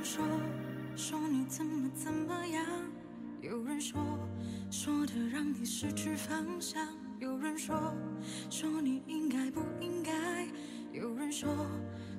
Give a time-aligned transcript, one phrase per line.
[0.00, 0.24] 人说，
[0.96, 2.64] 说你怎么怎么样；
[3.42, 4.00] 有人说，
[4.70, 6.86] 说的让你失去方向；
[7.18, 7.94] 有人说，
[8.48, 10.10] 说你应该不应该；
[10.90, 11.54] 有人说，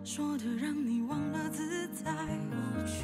[0.04, 2.14] 说的让你忘了自在。
[2.52, 3.04] 过去、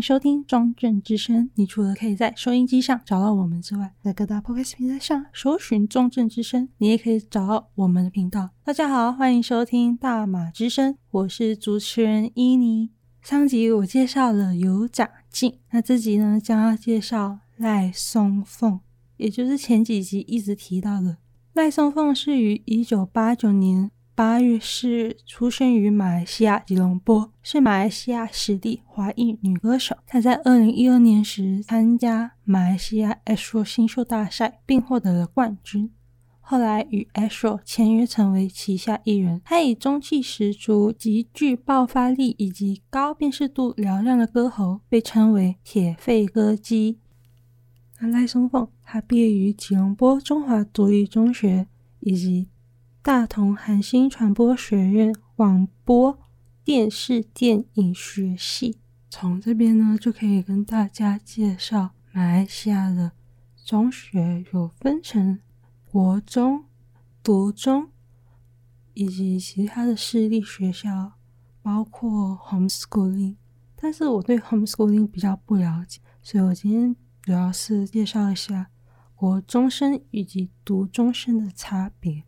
[0.00, 1.50] 收听中正之声。
[1.54, 8.50] 你除了可以在收音机上找到我们之外，在各大 Podcast 平台上搜寻中正之声，你也可以找到我们的频道。
[8.64, 12.90] 大家好，欢迎收听大马之声，我是主持人伊妮。
[13.22, 18.80] 上集我介绍了有长进，那这集呢将要介绍赖松凤，
[19.18, 21.18] 也就是前几集一直提到的
[21.52, 23.90] 赖松凤，是于一九八九年。
[24.20, 29.96] 八月四日出生于马来西亚吉隆坡，是马来西亚实力华裔女歌手。
[30.06, 35.90] 她在二零一二年时参加马来西亚 ASO 新秀大赛，并获得了冠军。
[36.42, 39.40] 后来与 ASO 签约成为旗下艺人。
[39.42, 46.98] 她以中气十足、极具爆发力以及高辨识度嘹亮的歌喉，被称为“铁肺歌姬”。
[48.00, 51.66] 那赖松凤，她毕业于吉隆坡中华独立中学
[52.00, 52.48] 以及。
[53.02, 56.18] 大同韩星传播学院广播
[56.62, 63.12] 电视电影学系，从这边呢就可以跟大家介绍马来西亚的
[63.64, 65.40] 中学有分成
[65.90, 66.66] 国中、
[67.22, 67.88] 读中
[68.92, 71.14] 以及其他的私立学校，
[71.62, 73.36] 包括 homeschooling。
[73.76, 78.68] 但是我对 homeschooling 比较不了解，所以我今天主要是介绍一下
[79.14, 82.24] 国中生以及读中生的差别。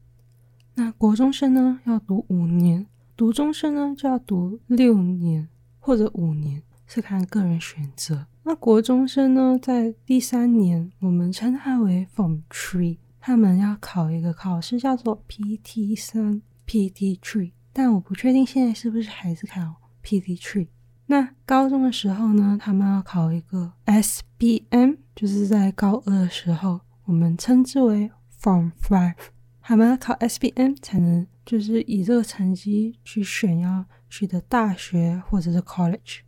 [0.75, 2.87] 那国中生呢，要读五年；
[3.17, 5.49] 读中生呢，就要读六年
[5.79, 6.63] 或者五年。
[6.85, 8.27] 是看个人选择。
[8.43, 20.69] 那国中生呢，在第三年，我们称它为 Form Three，他们要考一个考试，叫做 PT 三、PT Three，但我不确定现在是不是还是考 PT Three。
[21.07, 29.15] 那高中的时候呢，他们要考一个 SBM，就是在高二的时候，我们称之为 Form Five，
[29.63, 36.19] 他们要考 SBM 才能就是以这个成绩去选要去的大学或者是 college。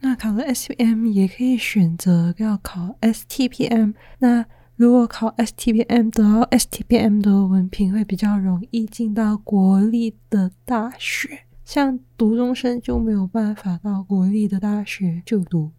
[0.00, 3.94] 那考了 SBM 也可以选择要考 STPM。
[4.18, 11.44] 那如果考 STPM 得到 STPM 的文凭，会比较容易进到国立的大学。
[11.64, 15.70] 像读中生就没有办法到国立的大学就读。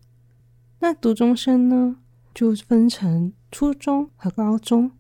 [0.80, 1.98] 那读中生呢，
[2.34, 4.92] 就分成初中和高中。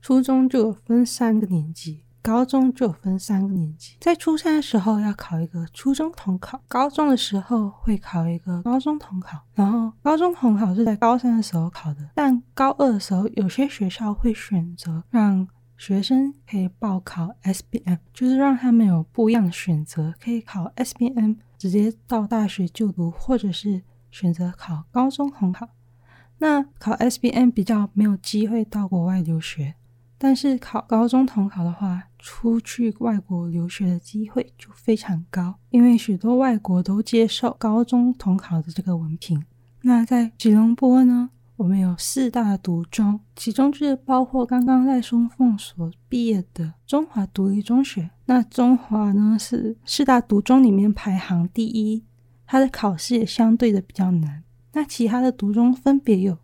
[0.00, 2.04] 初中就有分三个年级。
[2.22, 15.48] 高中就分三个年级，在初三的时候要考一个初中统考，高中的时候会考一个高中统考，然后高中统考是在高三的时候考的，但高二的时候有些学校会选择让
[15.78, 25.70] 学生可以报考 SBM，就是让他们有不一样的选择，可以考 SBM 直接到大学就读，或者是选择考高中统考。
[26.36, 29.74] 那考 SBM 比较没有机会到国外留学。
[30.22, 39.42] 但是考高中统考的话，出去外国留学的机会就非常高，因为许多外国都接受高中统考的这个文凭。
[39.80, 48.10] 那在吉隆坡呢，我们有四大独中，其中就是包括刚刚赖松凤所毕业的中华独立中学。
[48.26, 52.04] 那中华呢是四大独中里面排行第一，
[52.44, 54.44] 它的考试也相对的比较难。
[54.74, 56.36] 那其他的独中分别有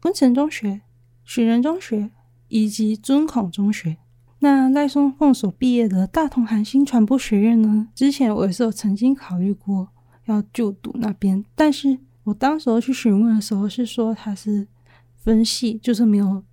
[0.00, 0.82] 昆城中学、
[1.24, 2.12] 寻人中学。
[2.48, 3.96] 以及尊孔中学，
[4.38, 7.88] 那赖松凤所毕业的大同韩星传播学院呢？
[7.94, 9.88] 之前我也是有曾经考虑过
[10.26, 14.68] 要就读那边，但是我当时候去询问的时候是说它是
[15.16, 16.44] 分系，就是没有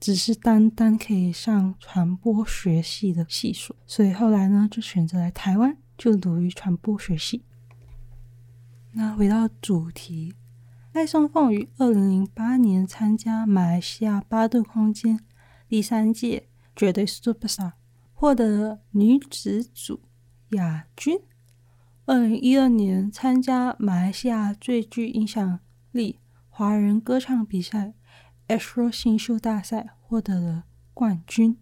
[0.00, 7.42] 只是单单可以上传播学系的系数，所以后来呢就选择来台湾就读于传播学系。
[8.92, 10.34] 那回到主题，
[10.92, 15.20] 赖松凤于二零零八年参加马来西亚八度空间。
[15.68, 17.72] 第三届绝对 Superstar
[18.12, 20.00] 获得女子组
[20.50, 21.20] 亚军。
[22.04, 25.58] 二零一二年参加马来西亚最具影响
[25.90, 27.94] 力华人歌唱比赛
[28.46, 30.64] Astro 新秀大赛，获得了
[30.94, 31.58] 冠军。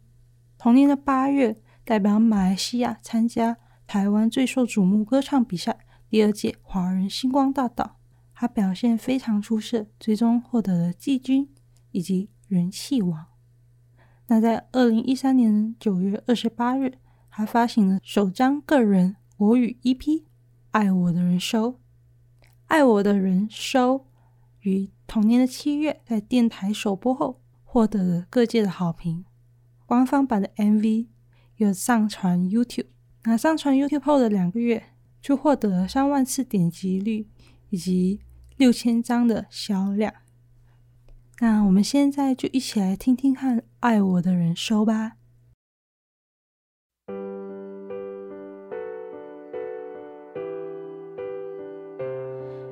[0.59, 3.57] 同年的八月，代表马来西亚参加
[3.87, 5.79] 台湾最受瞩目歌唱比赛
[6.11, 7.99] 第二届华人星光大道，
[8.35, 11.49] 他表现非常出色，最终获得了季军
[11.91, 13.34] 以及人气王。
[14.35, 16.95] 那在二零一三年九月二十八日，
[17.29, 19.97] 还发行了首张个人国语 EP
[20.73, 21.69] 《爱我的人收》。
[22.67, 23.99] 《爱我的人收》
[24.63, 29.25] 于同年的七月在电台首播后，获得了各界的好评。
[29.87, 31.07] 官方版的 MV
[31.59, 32.87] 有上传 YouTube，
[33.23, 34.83] 那上传 YouTube 后的两个月，
[35.23, 37.29] 就获得了三万次点击率
[37.71, 38.19] 以及
[38.57, 40.13] 六千张的销量。
[41.45, 45.17] 那我们现在就一起来听听看《爱我的人收》吧。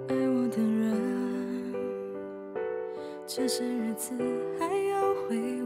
[0.08, 1.74] 爱我的人，
[3.26, 4.16] 这些日子
[4.58, 5.61] 还要回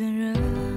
[0.00, 0.69] 的人，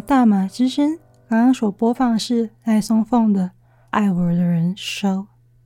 [0.00, 0.98] 大马之声。
[1.28, 3.44] 刚刚所播放的是赖松凤的
[3.90, 5.08] 《爱我的人收》。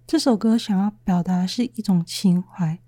[0.07, 2.79] 这首歌想要表达是一种情怀，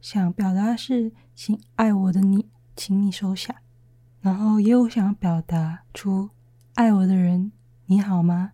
[0.00, 3.56] 想表达是请爱我的你，请你收下。
[4.20, 6.30] 然后也有想要表达出
[6.74, 7.52] 爱我的人
[7.86, 8.52] 你好吗？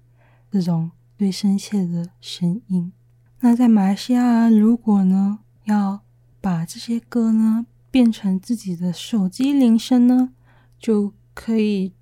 [0.50, 2.92] 这种最深切的声音。
[3.40, 6.00] 那在马来西亚，如果呢要
[6.40, 10.32] 把这些歌呢变成自己的手机铃声呢，
[10.78, 11.92] 就可以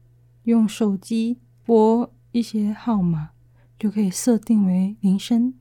[0.48, 3.32] 用手机拨一些号码，
[3.78, 5.52] 就可以设定为铃声。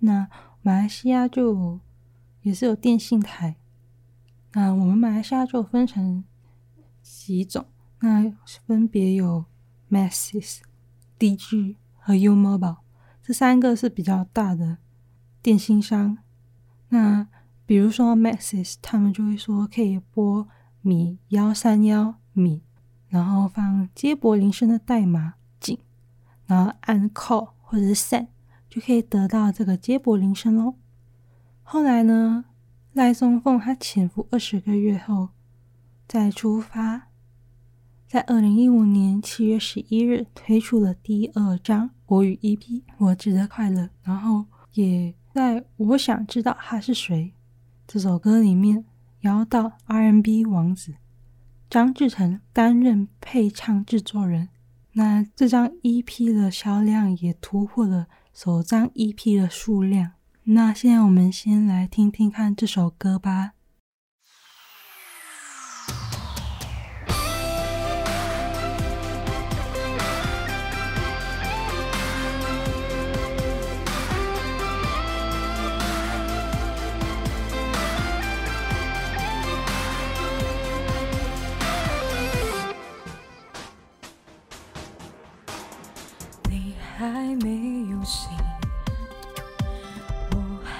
[0.00, 0.28] 那
[0.60, 1.80] 马来西亚就
[2.42, 3.56] 也是有电信台。
[4.52, 6.22] 那我们马来西亚就分成
[7.00, 7.64] 几种，
[8.00, 8.30] 那
[8.66, 9.46] 分别有
[9.90, 10.58] Maxis、
[11.18, 12.76] Digi 和 U Mobile
[13.22, 14.76] 这三个是比较大的
[15.40, 16.18] 电信商。
[16.90, 17.26] 那
[17.64, 20.46] 比如说 Maxis，他们就会说可以拨
[20.82, 22.60] 米幺三幺米。
[23.08, 25.78] 然后放接驳铃声的代码井，
[26.46, 28.26] 然后按 call 或者是 send
[28.68, 30.74] 就可以得到这个接驳铃声喽。
[31.62, 32.44] 后来呢，
[32.92, 35.30] 赖松凤他潜伏二十个月后
[36.06, 37.08] 再出发，
[38.06, 42.58] 在二零一五年七月十一日推出了第二张国语 EP
[42.98, 44.44] 《我值得快乐》，然后
[44.74, 47.32] 也在我想知道他是谁
[47.86, 48.84] 这首歌里面
[49.20, 50.94] 邀到 R N B 王子。
[51.68, 54.48] 张志成担任配唱制作人，
[54.92, 60.12] 那这张 EP 的销量也突破了首张 EP 的数量。
[60.44, 63.52] 那现在我们先来听听看这首歌吧。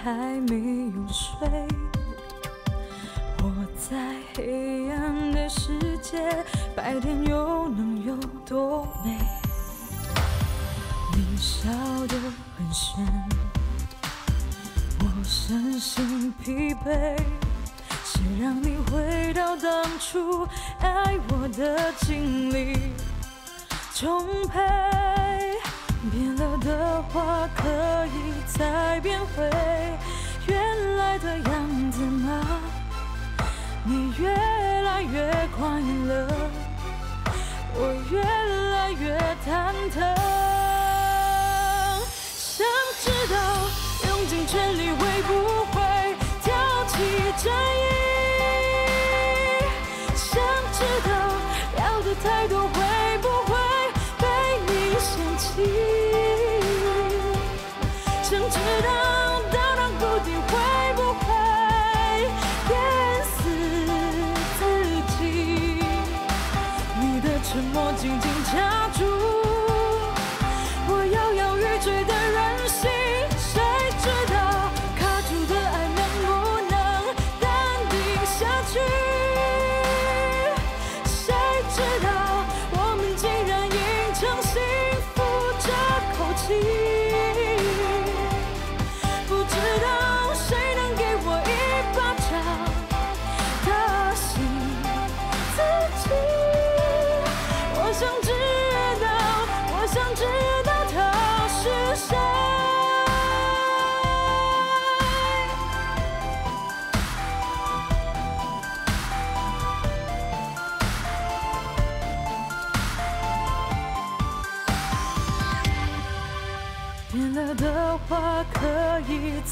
[0.07, 0.55] 还没
[0.95, 1.67] 有睡。
[3.43, 3.97] 我在
[4.37, 6.45] 黑暗的世界
[6.77, 8.17] 白天又能有
[8.49, 9.19] 多美？
[11.13, 11.69] 你笑
[12.07, 12.15] 得
[12.57, 13.05] 很深。
[15.01, 17.19] 我身心疲惫
[18.05, 20.47] 谁让你回到当初
[20.79, 22.79] 爱我的经历？
[23.93, 24.61] 充沛
[26.13, 29.96] 变了的话可以再变回。
[31.27, 32.61] 的样子吗？
[33.83, 35.29] 你越来越
[35.59, 36.29] 快乐，
[37.75, 39.99] 我越来越忐忑，
[42.37, 42.65] 想
[43.03, 43.37] 知道
[44.09, 45.31] 用尽全力会不
[45.73, 45.75] 会
[46.45, 46.47] 挑
[46.87, 46.95] 起
[47.43, 47.85] 战役？
[52.23, 52.66] 太多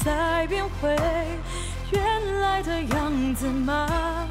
[0.05, 0.95] 再变回
[1.89, 4.27] 原来的样子吗？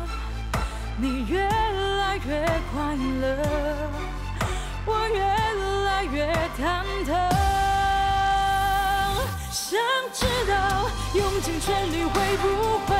[0.96, 3.26] 你越来越快乐，
[4.86, 5.18] 我越
[5.84, 7.10] 来越忐忑。
[9.50, 9.76] 想
[10.12, 10.54] 知道
[11.12, 12.94] 用尽全力会不会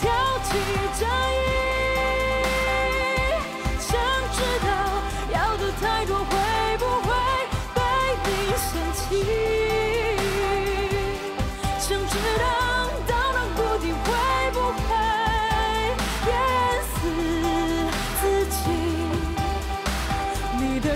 [0.00, 0.10] 挑
[0.44, 0.48] 起
[0.98, 1.65] 这一？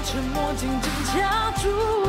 [0.05, 2.00] 沉默紧紧掐住。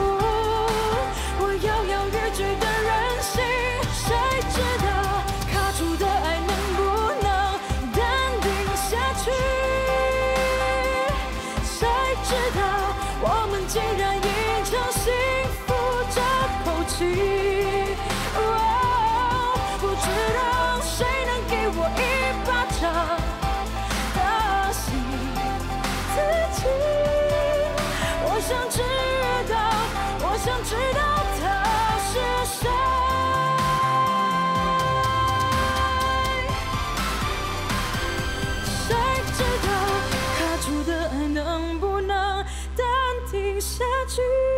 [44.07, 44.50] 去。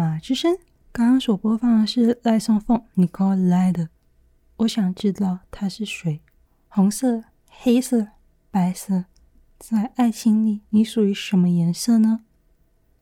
[0.00, 0.56] 马之声。
[0.92, 3.90] 刚刚所播放的是赖松凤 Nicole 来的。
[4.56, 6.22] 我想知道他是谁？
[6.68, 8.08] 红色、黑色、
[8.50, 9.04] 白色，
[9.58, 12.20] 在爱情里，你属于什么颜色呢？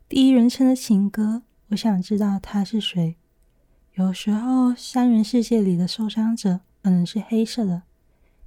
[0.08, 3.16] 第一人称的情歌，我想知道他是谁。
[3.94, 7.82] 有时候，三人世界里的受伤者可能是黑色的，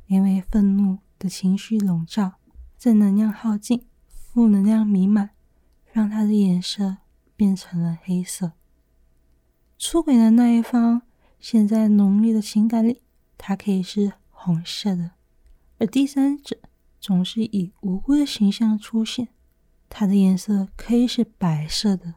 [0.07, 2.33] 因为愤怒的情绪笼罩，
[2.77, 5.29] 正能量耗尽，负能量弥漫，
[5.93, 6.97] 让他的颜色。
[7.41, 8.51] 变成了黑色。
[9.79, 11.01] 出轨的那一方
[11.39, 13.01] 陷在浓烈的情感里，
[13.35, 15.13] 它可以是红色的；
[15.79, 16.55] 而第三者
[16.99, 19.29] 总是以无辜的形象出现，
[19.89, 22.13] 它的颜色可以是白色的。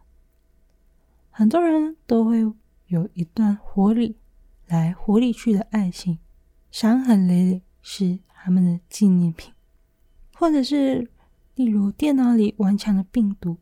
[1.30, 2.40] 很多人都会
[2.88, 4.18] 有一段火里
[4.66, 6.18] 来火里去的爱情，
[6.70, 9.54] 伤痕累累是他们的纪念品，
[10.34, 11.10] 或者是
[11.54, 13.56] 例如电脑里顽强的病毒。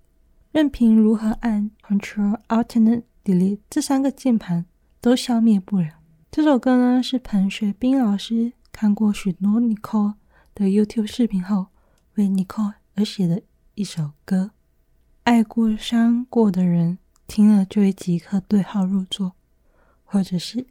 [0.52, 4.66] 任凭如何按 Control Alt、N Delete 这三个键盘
[5.00, 5.94] 都消灭不了。
[6.30, 10.16] 这首歌呢，是彭学斌老师看过许多 Nicole
[10.54, 11.68] 的 YouTube 视频后，
[12.16, 13.40] 为 Nicole 而写的
[13.76, 14.50] 一首歌。
[15.22, 19.32] 爱过伤过的人听了就会即刻对号入座，
[20.04, 20.66] 或者是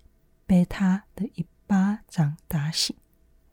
[0.45, 2.95] 被他的一巴掌打醒。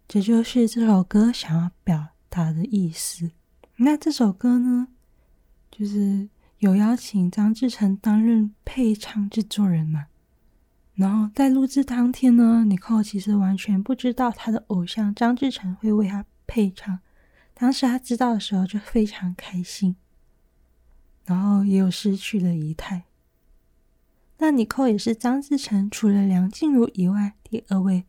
[0.07, 3.31] 这就是这首歌想要表达的意思。
[3.77, 4.89] 那这首歌呢？
[5.79, 10.07] 就是有邀请张智成担任配唱制作人嘛，
[10.95, 16.99] 然后在录制当天呢，Nico 其实完全不知道他的偶像张智成会为他配唱。
[17.55, 19.95] 当时他知道的时候就非常开心，
[21.25, 23.05] 然后也有失去了仪态。
[24.39, 28.05] 那妮蔻也是张智成除了梁静茹以外第二位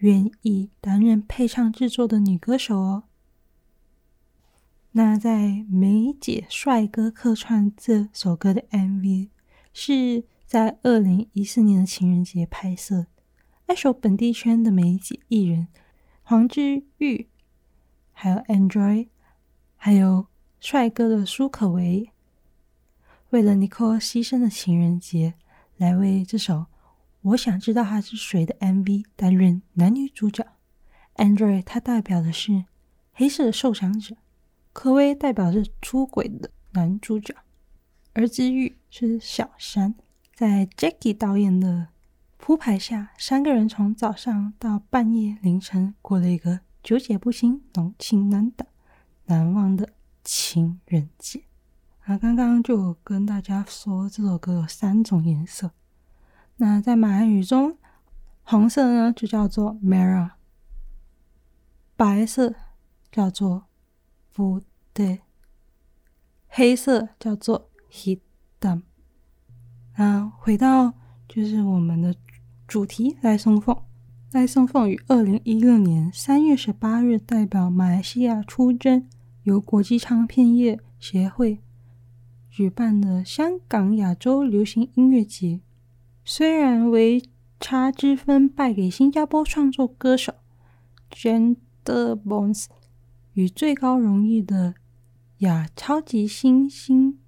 [0.00, 3.04] 愿意担任配唱制作的女歌手哦。
[4.96, 9.28] 那在《梅姐帅哥客串》这首歌的 MV
[9.74, 13.04] 是在二零一四年的情人节拍摄，
[13.66, 15.68] 爱守本地圈的梅姐艺人
[16.22, 17.28] 黄之玉，
[18.14, 19.08] 还有 Android，
[19.76, 20.28] 还有
[20.60, 22.10] 帅哥的苏可为，
[23.28, 25.34] 为了 Nicole 牺牲的情人节，
[25.76, 26.54] 来为这首
[27.20, 30.46] 《我想知道他是谁》的 MV 担任男女主角。
[31.16, 32.64] Android 它代表的是
[33.12, 34.16] 黑色的受伤者。
[34.76, 37.34] 柯威代表是出轨的男主角，
[38.12, 39.94] 而之玉是小三。
[40.34, 41.88] 在 Jackie 导演的
[42.36, 48.68] 铺排下，三个人从早上到半夜凌晨，过了一个纠结不清、浓情难挡、
[49.24, 49.88] 难忘的
[50.22, 51.44] 情人节。
[52.04, 55.70] 啊，刚刚就跟大家说，这首歌有三种颜色。
[56.56, 57.78] 那在马来语中，
[58.42, 60.32] 红色呢就叫做 Merah，
[61.96, 62.54] 白色
[63.10, 63.64] 叫做。
[64.36, 64.60] 不
[64.92, 65.22] 对，
[66.46, 68.82] 黑色叫做 Hitam。
[69.96, 70.92] 那回到
[71.26, 72.14] 就是我们的
[72.68, 73.74] 主题，赖松凤。
[74.32, 79.08] 赖松凤于二零一六年三月十八日代表马来西亚出征，
[79.44, 81.62] 由国际唱片业协会
[82.50, 85.62] 举办的香港亚洲流行音乐节，
[86.26, 87.22] 虽然为
[87.58, 90.34] 差之分败给新加坡创作歌手
[91.10, 91.56] Gender
[92.22, 92.66] Bones
[93.36, 94.74] 与最高荣誉的
[95.38, 97.18] 亚超级新星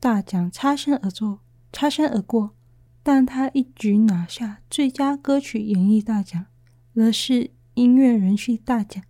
[0.00, 2.54] 大奖擦身而过，擦身而过，
[3.02, 6.46] 但他一举拿下最佳歌曲演绎大奖、
[6.94, 9.02] 乐视音乐人气大奖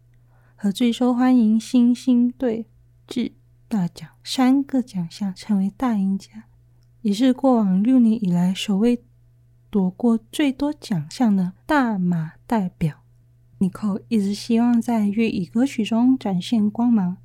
[0.57, 2.67] 和最受欢迎新星对
[3.07, 3.35] 峙
[3.69, 6.47] 大奖三个奖项，成为大赢家，
[7.03, 9.05] 也是过往六年以来首位
[9.71, 13.05] 夺过最多奖项的大马代表。
[13.59, 17.17] Nicole 一直希望在粤语歌曲中展现光芒。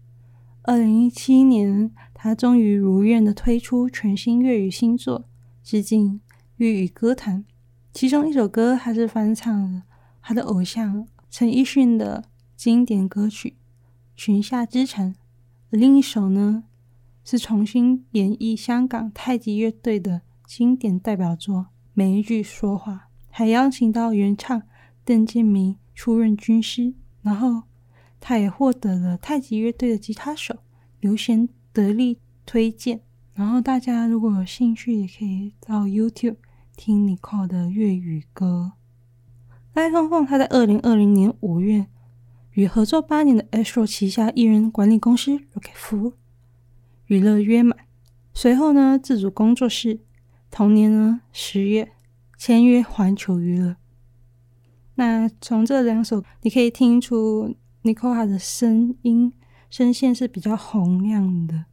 [0.64, 5.26] 二零一七年，他终于如愿的推出全新粤语新作，
[5.62, 6.22] 致敬
[6.58, 7.46] 粤语歌坛。
[7.92, 9.84] 其中一首歌还是翻唱了
[10.22, 12.24] 他的偶像陈奕迅的
[12.56, 13.50] 经典歌曲
[14.16, 15.14] 《裙下之城》，
[15.70, 16.64] 而另一首呢
[17.24, 21.58] 是重新演绎香港太极乐队的经典代表作
[21.94, 22.94] 《每一句说话》，
[23.30, 24.64] 还邀请到原唱
[25.06, 27.64] 邓建明出任军师，然后。
[28.26, 30.60] 他也获得了太极乐队的吉他手
[31.02, 33.02] 刘贤得力推荐。
[33.34, 36.38] 然后大家如果有兴趣，也可以到 YouTube
[36.78, 38.72] 听 Nicole 的粤语歌。
[39.74, 41.88] 赖松凤他在二零二零年五月
[42.52, 46.14] 与合作八年的 Astro 旗下艺人管理公司 Rocket
[47.08, 47.78] 娱乐约满，
[48.34, 50.00] 随后呢自主工作室，
[50.50, 51.92] 同年呢十月
[52.38, 53.76] 签约环球娱乐。
[54.96, 57.56] 那从这两首你可以听出。
[57.86, 59.34] Nicole 的声音
[59.70, 61.66] 声线是比较洪亮的，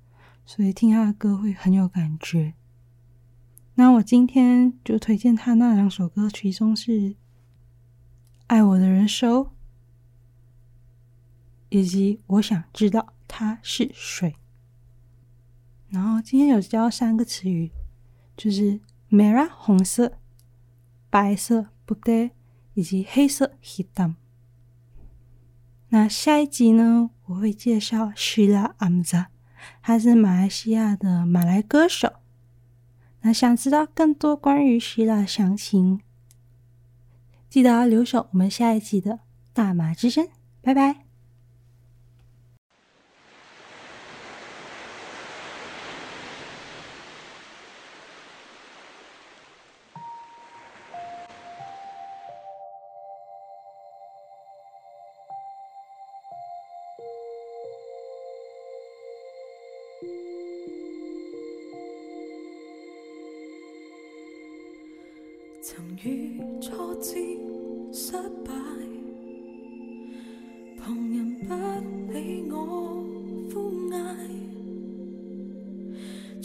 [0.45, 2.55] 所以听他的歌会很有感觉。
[3.77, 6.91] 那我今天就推荐他那两首歌，其中是
[8.49, 9.45] 《爱我的人收》，
[11.69, 14.31] 以及《我想知道他是谁》。
[15.91, 17.71] 然后今天有教三个词语，
[18.37, 20.19] 就是 Mera 红色、
[21.09, 22.33] 白色 “putih”
[22.81, 24.15] 以及黑色 “hitam”。
[25.91, 29.27] 那下一集呢，我会介绍 Sheila Amza，
[29.83, 32.15] 她是马来西亚的马来歌手。
[33.21, 36.01] 那想知道更多关于 Sula 的详情，
[37.51, 39.21] 记得要留守我们下一集的
[39.53, 40.27] 大马之声。
[40.63, 41.10] 拜拜。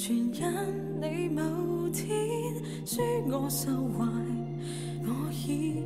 [0.07, 0.31] 全因
[1.01, 2.05] 你某天
[2.85, 4.05] 说我受怀，
[5.03, 5.83] 我已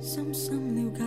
[0.00, 1.02] 深深了解，